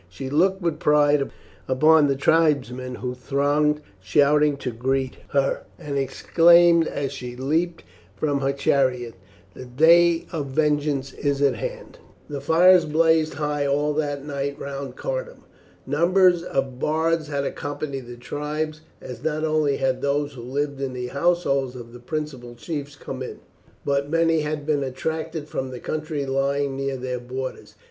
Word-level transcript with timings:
She 0.09 0.31
looked 0.31 0.63
with 0.63 0.79
pride 0.79 1.29
upon 1.67 2.07
the 2.07 2.15
tribesmen 2.15 2.95
who 2.95 3.13
thronged 3.13 3.81
shouting 3.99 4.57
to 4.57 4.71
greet 4.71 5.17
her, 5.29 5.59
and 5.77 5.95
exclaimed 5.95 6.87
as 6.87 7.11
she 7.11 7.35
leapt 7.35 7.83
from 8.15 8.39
her 8.39 8.51
chariot, 8.51 9.13
"The 9.53 9.65
day 9.65 10.25
of 10.31 10.47
vengeance 10.47 11.13
is 11.13 11.39
at 11.43 11.53
hand." 11.53 11.99
The 12.27 12.41
fires 12.41 12.85
blazed 12.85 13.35
high 13.35 13.67
all 13.67 13.93
that 13.93 14.25
night 14.25 14.57
round 14.59 14.95
Cardun. 14.95 15.43
Numbers 15.85 16.41
of 16.41 16.79
bards 16.79 17.27
had 17.27 17.43
accompanied 17.43 18.07
the 18.07 18.17
tribes, 18.17 18.81
as 19.01 19.23
not 19.23 19.43
only 19.43 19.77
had 19.77 20.01
those 20.01 20.33
who 20.33 20.41
lived 20.41 20.81
in 20.81 20.93
the 20.93 21.09
households 21.09 21.75
of 21.75 21.93
the 21.93 21.99
principal 21.99 22.55
chiefs 22.55 22.95
come 22.95 23.21
in, 23.21 23.39
but 23.85 24.09
many 24.09 24.39
had 24.39 24.65
been 24.65 24.81
attracted 24.83 25.47
from 25.47 25.69
the 25.69 25.79
country 25.79 26.25
lying 26.25 26.75
near 26.75 26.97
their 26.97 27.19
borders. 27.19 27.75